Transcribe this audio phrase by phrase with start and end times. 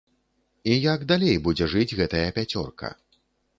[0.71, 2.93] І як далей будзе жыць гэтая пяцёрка?